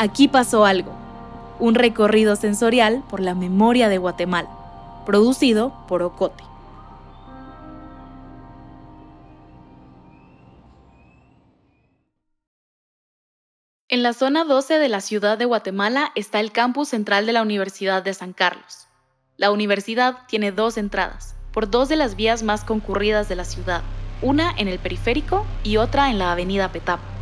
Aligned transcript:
Aquí 0.00 0.28
pasó 0.28 0.64
algo. 0.64 0.92
Un 1.58 1.74
recorrido 1.74 2.36
sensorial 2.36 3.02
por 3.10 3.18
la 3.18 3.34
memoria 3.34 3.88
de 3.88 3.98
Guatemala, 3.98 4.48
producido 5.04 5.74
por 5.88 6.02
Ocote. 6.02 6.44
En 13.88 14.04
la 14.04 14.12
zona 14.12 14.44
12 14.44 14.78
de 14.78 14.88
la 14.88 15.00
ciudad 15.00 15.36
de 15.36 15.46
Guatemala 15.46 16.12
está 16.14 16.38
el 16.38 16.52
campus 16.52 16.90
central 16.90 17.26
de 17.26 17.32
la 17.32 17.42
Universidad 17.42 18.00
de 18.04 18.14
San 18.14 18.32
Carlos. 18.32 18.86
La 19.36 19.50
universidad 19.50 20.18
tiene 20.28 20.52
dos 20.52 20.78
entradas, 20.78 21.34
por 21.52 21.68
dos 21.68 21.88
de 21.88 21.96
las 21.96 22.14
vías 22.14 22.44
más 22.44 22.62
concurridas 22.62 23.28
de 23.28 23.34
la 23.34 23.44
ciudad, 23.44 23.82
una 24.22 24.54
en 24.58 24.68
el 24.68 24.78
periférico 24.78 25.44
y 25.64 25.78
otra 25.78 26.08
en 26.08 26.20
la 26.20 26.30
avenida 26.30 26.70
Petapa. 26.70 27.17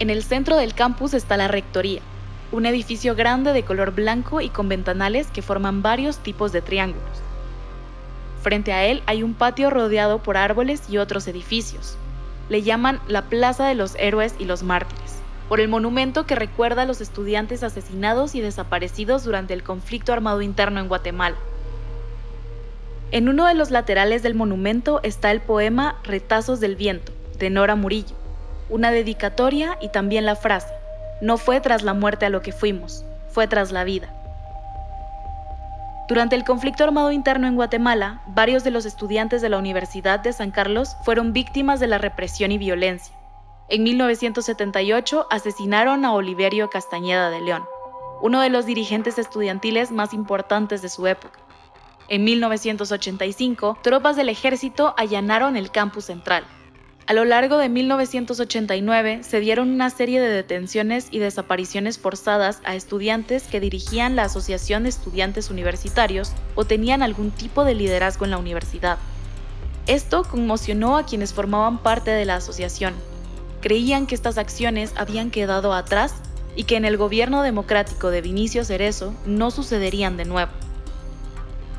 En 0.00 0.08
el 0.08 0.22
centro 0.22 0.56
del 0.56 0.72
campus 0.72 1.12
está 1.12 1.36
la 1.36 1.46
Rectoría, 1.46 2.00
un 2.52 2.64
edificio 2.64 3.14
grande 3.14 3.52
de 3.52 3.64
color 3.64 3.94
blanco 3.94 4.40
y 4.40 4.48
con 4.48 4.66
ventanales 4.66 5.26
que 5.26 5.42
forman 5.42 5.82
varios 5.82 6.16
tipos 6.20 6.52
de 6.52 6.62
triángulos. 6.62 7.04
Frente 8.40 8.72
a 8.72 8.86
él 8.86 9.02
hay 9.04 9.22
un 9.22 9.34
patio 9.34 9.68
rodeado 9.68 10.22
por 10.22 10.38
árboles 10.38 10.88
y 10.88 10.96
otros 10.96 11.28
edificios. 11.28 11.98
Le 12.48 12.62
llaman 12.62 12.98
la 13.08 13.28
Plaza 13.28 13.66
de 13.66 13.74
los 13.74 13.94
Héroes 13.96 14.36
y 14.38 14.46
los 14.46 14.62
Mártires, 14.62 15.16
por 15.50 15.60
el 15.60 15.68
monumento 15.68 16.24
que 16.24 16.34
recuerda 16.34 16.82
a 16.82 16.86
los 16.86 17.02
estudiantes 17.02 17.62
asesinados 17.62 18.34
y 18.34 18.40
desaparecidos 18.40 19.24
durante 19.24 19.52
el 19.52 19.62
conflicto 19.62 20.14
armado 20.14 20.40
interno 20.40 20.80
en 20.80 20.88
Guatemala. 20.88 21.36
En 23.10 23.28
uno 23.28 23.44
de 23.44 23.54
los 23.54 23.70
laterales 23.70 24.22
del 24.22 24.34
monumento 24.34 25.00
está 25.02 25.30
el 25.30 25.42
poema 25.42 25.98
Retazos 26.04 26.58
del 26.58 26.76
Viento, 26.76 27.12
de 27.38 27.50
Nora 27.50 27.74
Murillo, 27.74 28.19
una 28.70 28.90
dedicatoria 28.90 29.76
y 29.80 29.88
también 29.88 30.24
la 30.24 30.36
frase, 30.36 30.72
no 31.20 31.36
fue 31.36 31.60
tras 31.60 31.82
la 31.82 31.94
muerte 31.94 32.26
a 32.26 32.30
lo 32.30 32.42
que 32.42 32.52
fuimos, 32.52 33.04
fue 33.28 33.46
tras 33.46 33.72
la 33.72 33.84
vida. 33.84 34.14
Durante 36.08 36.34
el 36.34 36.44
conflicto 36.44 36.82
armado 36.82 37.12
interno 37.12 37.46
en 37.46 37.54
Guatemala, 37.54 38.20
varios 38.26 38.64
de 38.64 38.72
los 38.72 38.84
estudiantes 38.84 39.42
de 39.42 39.48
la 39.48 39.58
Universidad 39.58 40.18
de 40.18 40.32
San 40.32 40.50
Carlos 40.50 40.96
fueron 41.04 41.32
víctimas 41.32 41.78
de 41.78 41.86
la 41.86 41.98
represión 41.98 42.50
y 42.50 42.58
violencia. 42.58 43.14
En 43.68 43.84
1978 43.84 45.28
asesinaron 45.30 46.04
a 46.04 46.12
Oliverio 46.12 46.68
Castañeda 46.68 47.30
de 47.30 47.40
León, 47.40 47.62
uno 48.22 48.40
de 48.40 48.50
los 48.50 48.66
dirigentes 48.66 49.18
estudiantiles 49.18 49.92
más 49.92 50.12
importantes 50.12 50.82
de 50.82 50.88
su 50.88 51.06
época. 51.06 51.38
En 52.08 52.24
1985, 52.24 53.78
tropas 53.80 54.16
del 54.16 54.30
ejército 54.30 54.94
allanaron 54.96 55.56
el 55.56 55.70
campus 55.70 56.06
central, 56.06 56.44
a 57.06 57.12
lo 57.12 57.24
largo 57.24 57.58
de 57.58 57.68
1989 57.68 59.20
se 59.22 59.40
dieron 59.40 59.70
una 59.70 59.90
serie 59.90 60.20
de 60.20 60.28
detenciones 60.28 61.08
y 61.10 61.18
desapariciones 61.18 61.98
forzadas 61.98 62.60
a 62.64 62.74
estudiantes 62.76 63.44
que 63.44 63.58
dirigían 63.58 64.14
la 64.16 64.24
Asociación 64.24 64.84
de 64.84 64.90
Estudiantes 64.90 65.50
Universitarios 65.50 66.32
o 66.54 66.64
tenían 66.64 67.02
algún 67.02 67.32
tipo 67.32 67.64
de 67.64 67.74
liderazgo 67.74 68.24
en 68.24 68.30
la 68.30 68.38
universidad. 68.38 68.98
Esto 69.86 70.22
conmocionó 70.22 70.96
a 70.96 71.04
quienes 71.04 71.32
formaban 71.32 71.78
parte 71.78 72.12
de 72.12 72.24
la 72.24 72.36
asociación. 72.36 72.94
Creían 73.60 74.06
que 74.06 74.14
estas 74.14 74.38
acciones 74.38 74.92
habían 74.96 75.30
quedado 75.30 75.72
atrás 75.74 76.14
y 76.54 76.64
que 76.64 76.76
en 76.76 76.84
el 76.84 76.96
gobierno 76.96 77.42
democrático 77.42 78.10
de 78.10 78.20
Vinicio 78.20 78.64
Cerezo 78.64 79.14
no 79.26 79.50
sucederían 79.50 80.16
de 80.16 80.26
nuevo. 80.26 80.52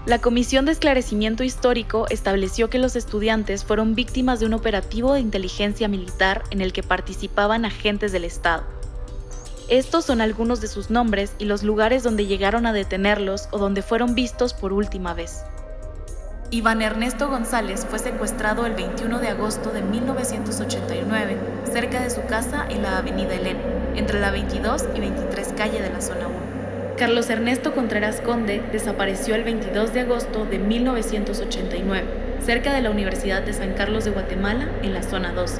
La 0.08 0.18
Comisión 0.18 0.66
de 0.66 0.72
Esclarecimiento 0.72 1.44
Histórico 1.44 2.08
estableció 2.10 2.72
que 2.72 2.80
los 2.80 2.96
estudiantes 2.96 3.64
fueron 3.64 3.94
víctimas 3.94 4.40
de 4.40 4.48
un 4.48 4.56
operativo 4.56 5.14
de 5.14 5.20
inteligencia 5.20 5.88
militar 5.88 6.42
en 6.50 6.60
el 6.60 6.74
que 6.74 6.82
participaban 6.82 7.66
agentes 7.66 8.12
del 8.12 8.26
Estado. 8.26 8.64
Estos 9.70 10.06
son 10.06 10.20
algunos 10.20 10.60
de 10.60 10.68
sus 10.68 10.90
nombres 10.90 11.34
y 11.38 11.46
los 11.46 11.62
lugares 11.62 12.02
donde 12.02 12.26
llegaron 12.26 12.66
a 12.66 12.74
detenerlos 12.74 13.48
o 13.52 13.60
donde 13.60 13.84
fueron 13.84 14.16
vistos 14.16 14.56
por 14.56 14.74
última 14.74 15.14
vez. 15.14 15.44
Iván 16.50 16.82
Ernesto 16.82 17.30
González 17.30 17.86
fue 17.88 18.00
secuestrado 18.00 18.66
el 18.66 18.74
21 18.74 19.20
de 19.20 19.28
agosto 19.28 19.70
de 19.70 19.84
1989 19.84 21.38
cerca 21.72 22.02
de 22.02 22.10
su 22.10 22.26
casa 22.26 22.66
en 22.68 22.82
la 22.82 22.98
Avenida 22.98 23.36
Elena, 23.36 23.62
entre 23.96 24.20
la 24.20 24.32
22 24.32 24.86
y 24.96 25.00
23 25.00 25.54
calle 25.56 25.80
de 25.80 25.92
la 25.92 26.02
zona 26.02 26.28
1. 26.28 26.51
Carlos 27.02 27.32
Ernesto 27.32 27.74
Contreras 27.74 28.22
Conde 28.22 28.62
desapareció 28.72 29.34
el 29.34 29.44
22 29.44 29.92
de 29.92 30.02
agosto 30.02 30.46
de 30.46 30.60
1989, 30.60 32.04
cerca 32.46 32.74
de 32.74 32.84
la 32.84 32.92
Universidad 32.92 33.42
de 33.42 33.54
San 33.54 33.74
Carlos 33.74 34.06
de 34.06 34.12
Guatemala, 34.12 34.70
en 34.84 34.94
la 34.94 35.02
zona 35.02 35.32
2. 35.32 35.52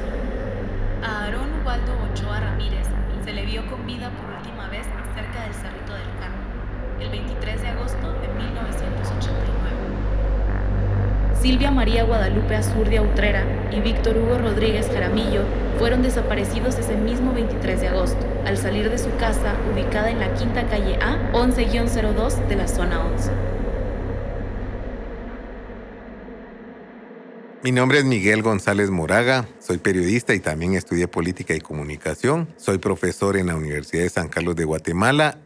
A 1.02 1.24
Aarón 1.24 1.48
Ubaldo 1.60 1.94
Ochoa 2.12 2.38
Ramírez 2.38 2.86
se 3.24 3.32
le 3.32 3.44
vio 3.44 3.66
con 3.66 3.84
vida 3.88 4.10
por 4.10 4.36
última 4.36 4.68
vez 4.68 4.86
cerca 5.16 5.42
del 5.42 5.52
Cerrito 5.52 5.92
del 5.94 6.06
Carmen, 6.20 7.00
el 7.00 7.10
23 7.10 7.60
de 7.60 7.68
agosto 7.70 8.12
de 8.20 8.28
1989. 8.28 9.61
Silvia 11.42 11.72
María 11.72 12.04
Guadalupe 12.04 12.54
Azurdia 12.54 13.02
Utrera 13.02 13.44
y 13.72 13.80
Víctor 13.80 14.16
Hugo 14.16 14.38
Rodríguez 14.38 14.86
Jaramillo 14.86 15.42
fueron 15.76 16.00
desaparecidos 16.00 16.78
ese 16.78 16.94
mismo 16.94 17.32
23 17.32 17.80
de 17.80 17.88
agosto, 17.88 18.24
al 18.46 18.56
salir 18.56 18.88
de 18.88 18.96
su 18.96 19.10
casa 19.16 19.56
ubicada 19.72 20.12
en 20.12 20.20
la 20.20 20.32
quinta 20.34 20.68
calle 20.68 21.00
A, 21.02 21.32
11-02 21.32 22.46
de 22.46 22.54
la 22.54 22.68
zona 22.68 23.04
11. 23.04 23.30
Mi 27.64 27.72
nombre 27.72 27.98
es 27.98 28.04
Miguel 28.04 28.42
González 28.42 28.90
Moraga, 28.90 29.48
soy 29.58 29.78
periodista 29.78 30.34
y 30.34 30.38
también 30.38 30.74
estudié 30.74 31.08
política 31.08 31.56
y 31.56 31.60
comunicación. 31.60 32.46
Soy 32.56 32.78
profesor 32.78 33.36
en 33.36 33.48
la 33.48 33.56
Universidad 33.56 34.04
de 34.04 34.10
San 34.10 34.28
Carlos 34.28 34.54
de 34.54 34.64
Guatemala 34.64 35.38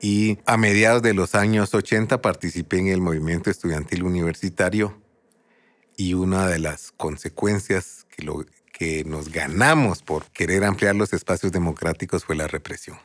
y 0.00 0.38
a 0.44 0.56
mediados 0.56 1.02
de 1.02 1.14
los 1.14 1.36
años 1.36 1.72
80 1.72 2.20
participé 2.20 2.80
en 2.80 2.88
el 2.88 3.00
movimiento 3.00 3.48
estudiantil 3.48 4.02
universitario 4.02 5.05
y 5.96 6.14
una 6.14 6.48
de 6.48 6.58
las 6.58 6.92
consecuencias 6.92 8.06
que, 8.14 8.22
lo, 8.22 8.44
que 8.72 9.04
nos 9.04 9.30
ganamos 9.30 10.02
por 10.02 10.26
querer 10.26 10.64
ampliar 10.64 10.94
los 10.94 11.12
espacios 11.12 11.52
democráticos 11.52 12.24
fue 12.24 12.36
la 12.36 12.46
represión. 12.46 12.98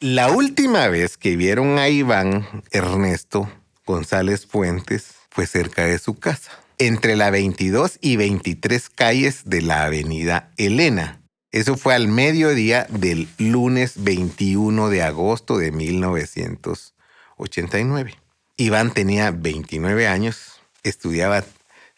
La 0.00 0.30
última 0.30 0.88
vez 0.88 1.16
que 1.16 1.36
vieron 1.36 1.78
a 1.78 1.88
Iván 1.88 2.46
Ernesto 2.70 3.50
González 3.84 4.46
Fuentes 4.46 5.14
fue 5.30 5.46
cerca 5.46 5.84
de 5.84 5.98
su 5.98 6.14
casa, 6.14 6.52
entre 6.78 7.16
la 7.16 7.30
22 7.30 7.98
y 8.00 8.16
23 8.16 8.88
calles 8.90 9.42
de 9.44 9.62
la 9.62 9.84
avenida 9.84 10.52
Elena. 10.56 11.20
Eso 11.50 11.76
fue 11.76 11.94
al 11.94 12.08
mediodía 12.08 12.86
del 12.90 13.26
lunes 13.38 14.04
21 14.04 14.90
de 14.90 15.02
agosto 15.02 15.56
de 15.58 15.72
1989. 15.72 18.14
Iván 18.56 18.92
tenía 18.92 19.30
29 19.30 20.06
años, 20.06 20.60
estudiaba 20.82 21.42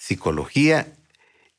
psicología 0.00 0.94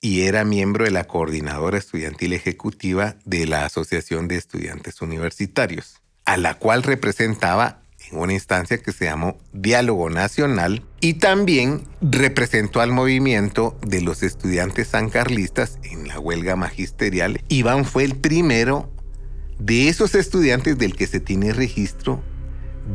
y 0.02 0.22
era 0.22 0.44
miembro 0.44 0.84
de 0.84 0.92
la 0.92 1.04
coordinadora 1.04 1.78
estudiantil 1.78 2.34
ejecutiva 2.34 3.16
de 3.24 3.46
la 3.46 3.66
Asociación 3.66 4.28
de 4.28 4.38
Estudiantes 4.38 5.02
Universitarios, 5.02 6.02
a 6.26 6.38
la 6.38 6.56
cual 6.56 6.82
representaba 6.82 7.84
en 8.10 8.18
una 8.18 8.34
instancia 8.34 8.80
que 8.80 8.94
se 8.94 9.06
llamó 9.06 9.38
Diálogo 9.54 10.10
Nacional 10.10 10.84
y 11.02 11.14
también 11.14 11.88
representó 12.02 12.82
al 12.82 12.92
movimiento 12.92 13.78
de 13.86 14.02
los 14.02 14.24
estudiantes 14.24 14.88
sancarlistas 14.88 15.78
en 15.84 16.08
la 16.08 16.20
huelga 16.20 16.56
magisterial. 16.56 17.44
Iván 17.48 17.86
fue 17.86 18.06
el 18.06 18.16
primero 18.16 18.92
de 19.60 19.88
esos 19.88 20.16
estudiantes 20.16 20.80
del 20.80 20.96
que 20.96 21.06
se 21.06 21.20
tiene 21.20 21.54
registro 21.54 22.24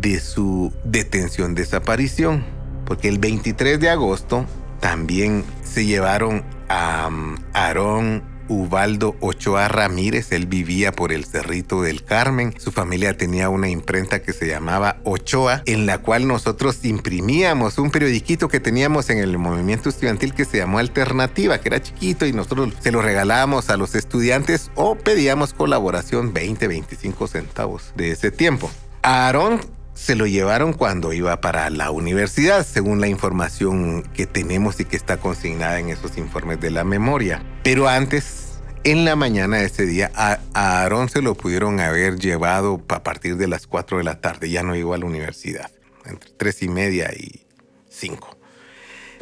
de 0.01 0.19
su 0.19 0.73
detención 0.83 1.55
desaparición, 1.55 2.45
porque 2.84 3.09
el 3.09 3.21
23 3.21 3.78
de 3.78 3.91
agosto 3.91 4.45
también 4.81 5.44
se 5.62 5.84
llevaron 5.84 6.44
a 6.69 7.09
um, 7.09 7.37
Aarón 7.53 8.37
Ubaldo 8.48 9.16
Ochoa 9.20 9.68
Ramírez, 9.68 10.33
él 10.33 10.47
vivía 10.47 10.92
por 10.92 11.12
el 11.12 11.24
Cerrito 11.24 11.83
del 11.83 12.04
Carmen, 12.04 12.54
su 12.59 12.71
familia 12.71 13.16
tenía 13.16 13.48
una 13.48 13.68
imprenta 13.68 14.22
que 14.22 14.33
se 14.33 14.47
llamaba 14.47 14.98
Ochoa, 15.04 15.62
en 15.66 15.86
la 15.86 15.98
cual 15.98 16.28
nosotros 16.28 16.84
imprimíamos 16.84 17.78
un 17.78 17.91
periodiquito 17.91 18.48
que 18.48 18.60
teníamos 18.60 19.10
en 19.10 19.18
el 19.18 19.36
movimiento 19.39 19.89
estudiantil 19.89 20.34
que 20.34 20.45
se 20.45 20.59
llamó 20.59 20.78
Alternativa, 20.78 21.59
que 21.59 21.68
era 21.68 21.83
chiquito 21.83 22.27
y 22.27 22.33
nosotros 22.33 22.72
se 22.80 22.92
lo 22.92 23.03
regalábamos 23.03 23.71
a 23.71 23.77
los 23.77 23.95
estudiantes 23.95 24.71
o 24.74 24.95
pedíamos 24.97 25.53
colaboración 25.53 26.33
20, 26.33 26.68
25 26.68 27.27
centavos 27.27 27.92
de 27.97 28.12
ese 28.12 28.30
tiempo. 28.30 28.71
Aarón 29.03 29.60
se 29.97 30.15
lo 30.15 30.27
llevaron 30.27 30.75
cuando 30.75 31.13
iba 31.15 31.41
para 31.41 31.71
la 31.71 31.91
universidad, 31.91 32.65
según 32.65 33.01
la 33.01 33.09
información 33.09 34.03
que 34.15 34.27
tenemos 34.27 34.78
y 34.78 34.84
que 34.84 34.95
está 34.95 35.16
consignada 35.16 35.81
en 35.81 35.89
esos 35.89 36.19
informes 36.19 36.60
de 36.60 36.71
la 36.71 36.84
memoria. 36.84 37.43
Pero 37.65 37.89
antes, 37.89 38.60
en 38.84 39.07
la 39.07 39.16
mañana 39.16 39.57
de 39.57 39.65
ese 39.65 39.87
día, 39.87 40.13
a, 40.15 40.39
Aarón 40.53 41.09
se 41.09 41.22
lo 41.22 41.34
pudieron 41.34 41.81
haber 41.81 42.19
llevado 42.19 42.84
a 42.89 43.03
partir 43.03 43.39
de 43.39 43.48
las 43.48 43.66
4 43.66 43.98
de 43.98 44.04
la 44.04 44.21
tarde, 44.21 44.51
ya 44.51 44.63
no 44.63 44.77
iba 44.77 44.95
a 44.95 44.98
la 44.98 45.07
universidad, 45.07 45.71
entre 46.04 46.31
3 46.37 46.63
y 46.63 46.69
media 46.69 47.10
y 47.15 47.47
5. 47.89 48.37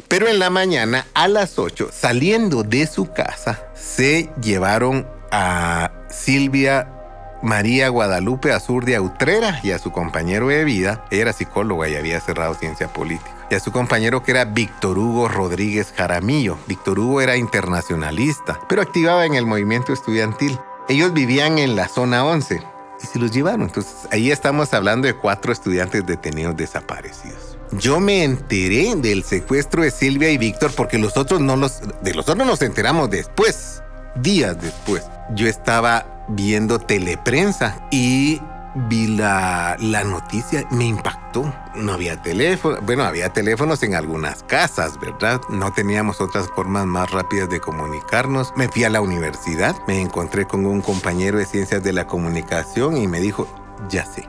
Pero 0.09 0.27
en 0.27 0.39
la 0.39 0.49
mañana, 0.49 1.07
a 1.13 1.29
las 1.29 1.57
8, 1.57 1.89
saliendo 1.93 2.63
de 2.63 2.85
su 2.85 3.13
casa, 3.13 3.65
se 3.75 4.29
llevaron 4.41 5.07
a 5.31 5.91
Silvia 6.09 6.94
María 7.41 7.89
Guadalupe 7.89 8.51
Azurdia 8.51 9.01
Utrera 9.01 9.59
y 9.63 9.71
a 9.71 9.79
su 9.79 9.91
compañero 9.91 10.47
de 10.47 10.63
vida, 10.63 11.05
era 11.11 11.33
psicóloga 11.33 11.87
y 11.89 11.95
había 11.95 12.19
cerrado 12.19 12.53
ciencia 12.53 12.87
política, 12.87 13.31
y 13.49 13.55
a 13.55 13.59
su 13.59 13.71
compañero 13.71 14.23
que 14.23 14.31
era 14.31 14.45
Víctor 14.45 14.97
Hugo 14.97 15.27
Rodríguez 15.27 15.93
Jaramillo. 15.95 16.57
Víctor 16.67 16.99
Hugo 16.99 17.21
era 17.21 17.37
internacionalista, 17.37 18.59
pero 18.67 18.81
activaba 18.81 19.25
en 19.25 19.35
el 19.35 19.45
movimiento 19.45 19.93
estudiantil. 19.93 20.57
Ellos 20.89 21.13
vivían 21.13 21.57
en 21.57 21.75
la 21.75 21.87
zona 21.87 22.25
11 22.25 22.61
y 23.01 23.07
se 23.07 23.19
los 23.19 23.31
llevaron. 23.31 23.63
Entonces 23.63 24.07
ahí 24.11 24.31
estamos 24.31 24.73
hablando 24.73 25.07
de 25.07 25.13
cuatro 25.13 25.51
estudiantes 25.51 26.05
detenidos 26.05 26.55
desaparecidos. 26.55 27.57
Yo 27.71 27.99
me 27.99 28.23
enteré 28.23 28.95
del 28.95 29.23
secuestro 29.23 29.83
de 29.83 29.91
Silvia 29.91 30.29
y 30.29 30.37
Víctor 30.37 30.71
porque 30.75 30.97
los 30.97 31.17
otros 31.17 31.41
no 31.41 31.55
los, 31.55 31.81
de 32.01 32.13
los 32.13 32.27
otros 32.29 32.47
nos 32.47 32.61
enteramos 32.61 33.09
después, 33.09 33.81
días 34.15 34.59
después. 34.61 35.03
Yo 35.33 35.47
estaba 35.47 36.14
viendo 36.27 36.79
teleprensa 36.79 37.77
y 37.91 38.41
vi 38.75 39.07
la, 39.07 39.77
la, 39.79 40.03
noticia, 40.03 40.67
me 40.71 40.85
impactó. 40.85 41.53
No 41.75 41.93
había 41.93 42.21
teléfono, 42.21 42.77
bueno, 42.81 43.03
había 43.03 43.29
teléfonos 43.29 43.81
en 43.83 43.95
algunas 43.95 44.43
casas, 44.43 44.99
¿verdad? 44.99 45.41
No 45.49 45.73
teníamos 45.73 46.21
otras 46.21 46.47
formas 46.55 46.85
más 46.85 47.11
rápidas 47.11 47.49
de 47.49 47.59
comunicarnos. 47.59 48.53
Me 48.55 48.67
fui 48.67 48.83
a 48.83 48.89
la 48.89 49.01
universidad, 49.01 49.75
me 49.87 50.01
encontré 50.01 50.45
con 50.45 50.65
un 50.65 50.81
compañero 50.81 51.37
de 51.37 51.45
ciencias 51.45 51.83
de 51.83 51.93
la 51.93 52.07
comunicación 52.07 52.97
y 52.97 53.07
me 53.07 53.19
dijo, 53.19 53.47
ya 53.89 54.05
sé. 54.05 54.27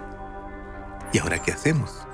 ¿Y 1.13 1.19
ahora 1.19 1.41
qué 1.41 1.53
hacemos? 1.53 2.07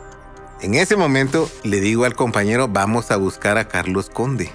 En 0.60 0.74
ese 0.74 0.96
momento 0.96 1.48
le 1.64 1.80
digo 1.80 2.04
al 2.04 2.14
compañero, 2.14 2.68
vamos 2.68 3.10
a 3.10 3.16
buscar 3.16 3.58
a 3.58 3.66
Carlos 3.66 4.08
Conde. 4.10 4.52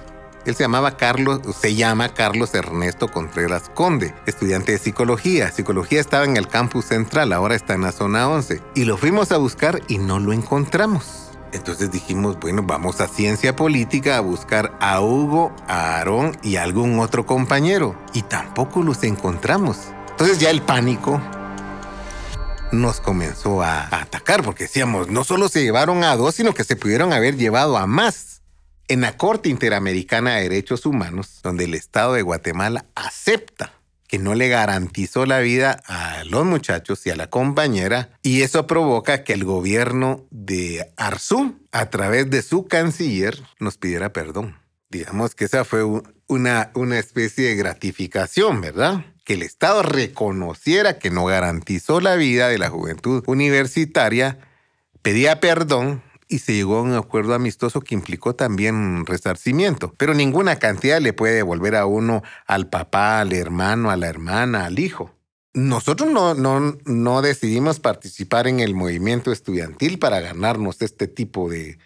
Él 0.48 0.56
se 0.56 0.64
llamaba 0.64 0.96
Carlos, 0.96 1.42
se 1.60 1.74
llama 1.74 2.14
Carlos 2.14 2.54
Ernesto 2.54 3.08
Contreras 3.08 3.70
Conde, 3.74 4.14
estudiante 4.24 4.72
de 4.72 4.78
psicología. 4.78 5.52
Psicología 5.52 6.00
estaba 6.00 6.24
en 6.24 6.38
el 6.38 6.48
campus 6.48 6.86
central, 6.86 7.34
ahora 7.34 7.54
está 7.54 7.74
en 7.74 7.82
la 7.82 7.92
zona 7.92 8.26
11. 8.30 8.62
Y 8.74 8.86
lo 8.86 8.96
fuimos 8.96 9.30
a 9.30 9.36
buscar 9.36 9.82
y 9.88 9.98
no 9.98 10.18
lo 10.18 10.32
encontramos. 10.32 11.32
Entonces 11.52 11.90
dijimos, 11.90 12.40
bueno, 12.40 12.62
vamos 12.62 13.02
a 13.02 13.08
ciencia 13.08 13.54
política 13.54 14.16
a 14.16 14.20
buscar 14.20 14.74
a 14.80 15.02
Hugo, 15.02 15.54
a 15.66 15.96
Aarón 15.96 16.34
y 16.42 16.56
a 16.56 16.62
algún 16.62 16.98
otro 16.98 17.26
compañero. 17.26 17.94
Y 18.14 18.22
tampoco 18.22 18.82
los 18.82 19.04
encontramos. 19.04 19.76
Entonces 20.12 20.38
ya 20.38 20.48
el 20.48 20.62
pánico 20.62 21.20
nos 22.72 23.00
comenzó 23.00 23.62
a, 23.62 23.84
atacar 23.94 24.42
porque 24.42 24.64
decíamos, 24.64 25.08
no 25.08 25.24
solo 25.24 25.50
se 25.50 25.62
llevaron 25.62 26.04
a 26.04 26.16
dos, 26.16 26.34
sino 26.34 26.54
que 26.54 26.64
se 26.64 26.76
pudieron 26.76 27.12
haber 27.12 27.36
llevado 27.36 27.76
a 27.76 27.86
más 27.86 28.27
en 28.88 29.02
la 29.02 29.16
Corte 29.16 29.50
Interamericana 29.50 30.36
de 30.36 30.42
Derechos 30.44 30.86
Humanos, 30.86 31.40
donde 31.42 31.64
el 31.64 31.74
Estado 31.74 32.14
de 32.14 32.22
Guatemala 32.22 32.86
acepta 32.94 33.74
que 34.08 34.18
no 34.18 34.34
le 34.34 34.48
garantizó 34.48 35.26
la 35.26 35.38
vida 35.40 35.82
a 35.86 36.24
los 36.24 36.46
muchachos 36.46 37.06
y 37.06 37.10
a 37.10 37.16
la 37.16 37.28
compañera, 37.28 38.10
y 38.22 38.40
eso 38.40 38.66
provoca 38.66 39.22
que 39.22 39.34
el 39.34 39.44
gobierno 39.44 40.26
de 40.30 40.90
Arzú, 40.96 41.60
a 41.72 41.90
través 41.90 42.30
de 42.30 42.40
su 42.40 42.66
canciller, 42.66 43.38
nos 43.60 43.76
pidiera 43.76 44.14
perdón. 44.14 44.56
Digamos 44.88 45.34
que 45.34 45.44
esa 45.44 45.66
fue 45.66 45.84
una, 46.26 46.70
una 46.74 46.98
especie 46.98 47.48
de 47.48 47.56
gratificación, 47.56 48.62
¿verdad? 48.62 49.04
Que 49.24 49.34
el 49.34 49.42
Estado 49.42 49.82
reconociera 49.82 50.98
que 50.98 51.10
no 51.10 51.26
garantizó 51.26 52.00
la 52.00 52.16
vida 52.16 52.48
de 52.48 52.56
la 52.56 52.70
juventud 52.70 53.22
universitaria, 53.26 54.38
pedía 55.02 55.38
perdón 55.40 56.02
y 56.28 56.40
se 56.40 56.54
llegó 56.54 56.76
a 56.76 56.82
un 56.82 56.94
acuerdo 56.94 57.34
amistoso 57.34 57.80
que 57.80 57.94
implicó 57.94 58.34
también 58.34 59.06
resarcimiento. 59.06 59.94
Pero 59.96 60.14
ninguna 60.14 60.56
cantidad 60.56 61.00
le 61.00 61.12
puede 61.12 61.34
devolver 61.34 61.74
a 61.74 61.86
uno 61.86 62.22
al 62.46 62.68
papá, 62.68 63.20
al 63.20 63.32
hermano, 63.32 63.90
a 63.90 63.96
la 63.96 64.08
hermana, 64.08 64.66
al 64.66 64.78
hijo. 64.78 65.14
Nosotros 65.54 66.10
no, 66.12 66.34
no, 66.34 66.78
no 66.84 67.22
decidimos 67.22 67.80
participar 67.80 68.46
en 68.46 68.60
el 68.60 68.74
movimiento 68.74 69.32
estudiantil 69.32 69.98
para 69.98 70.20
ganarnos 70.20 70.82
este 70.82 71.08
tipo 71.08 71.50
de, 71.50 71.78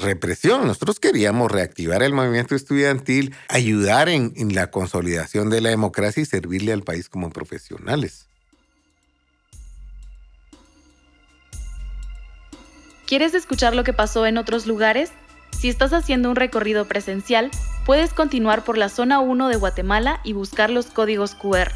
represión. 0.00 0.66
Nosotros 0.66 1.00
queríamos 1.00 1.50
reactivar 1.50 2.02
el 2.02 2.12
movimiento 2.12 2.54
estudiantil, 2.54 3.34
ayudar 3.48 4.08
en 4.08 4.54
la 4.54 4.70
consolidación 4.70 5.50
de 5.50 5.62
la 5.62 5.70
democracia 5.70 6.22
y 6.22 6.26
servirle 6.26 6.72
al 6.72 6.82
país 6.82 7.08
como 7.08 7.30
profesionales. 7.30 8.28
¿Quieres 13.08 13.32
escuchar 13.32 13.74
lo 13.74 13.84
que 13.84 13.94
pasó 13.94 14.26
en 14.26 14.36
otros 14.36 14.66
lugares? 14.66 15.12
Si 15.58 15.70
estás 15.70 15.94
haciendo 15.94 16.28
un 16.28 16.36
recorrido 16.36 16.84
presencial, 16.84 17.50
puedes 17.86 18.12
continuar 18.12 18.64
por 18.64 18.76
la 18.76 18.90
zona 18.90 19.18
1 19.20 19.48
de 19.48 19.56
Guatemala 19.56 20.20
y 20.24 20.34
buscar 20.34 20.68
los 20.68 20.88
códigos 20.88 21.34
QR. 21.34 21.72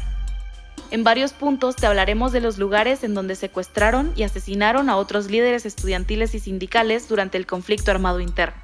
En 0.91 1.03
varios 1.03 1.33
puntos 1.33 1.75
te 1.75 1.87
hablaremos 1.87 2.33
de 2.33 2.39
los 2.39 2.59
lugares 2.59 3.03
en 3.03 3.15
donde 3.15 3.33
secuestraron 3.33 4.13
y 4.15 4.21
asesinaron 4.21 4.91
a 4.91 4.95
otros 4.95 5.31
líderes 5.31 5.65
estudiantiles 5.65 6.35
y 6.35 6.39
sindicales 6.39 7.09
durante 7.09 7.39
el 7.39 7.47
conflicto 7.47 7.89
armado 7.89 8.19
interno. 8.19 8.61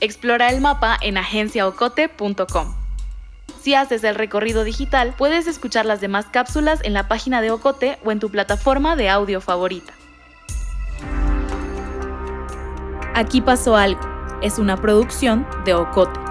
Explora 0.00 0.50
el 0.50 0.60
mapa 0.60 0.98
en 1.00 1.16
agenciaocote.com. 1.16 2.74
Si 3.62 3.72
haces 3.72 4.04
el 4.04 4.14
recorrido 4.14 4.64
digital, 4.64 5.14
puedes 5.16 5.46
escuchar 5.46 5.86
las 5.86 6.02
demás 6.02 6.26
cápsulas 6.26 6.80
en 6.84 6.92
la 6.92 7.08
página 7.08 7.40
de 7.40 7.50
Ocote 7.50 7.98
o 8.04 8.12
en 8.12 8.20
tu 8.20 8.30
plataforma 8.30 8.94
de 8.94 9.08
audio 9.08 9.40
favorita. 9.40 9.94
Aquí 13.14 13.40
pasó 13.40 13.76
algo. 13.76 14.00
Es 14.42 14.58
una 14.58 14.76
producción 14.76 15.46
de 15.64 15.72
Ocote. 15.74 16.23